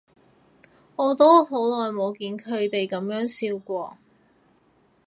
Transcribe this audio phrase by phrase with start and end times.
[0.95, 3.95] 我都好耐冇見佢噉樣笑過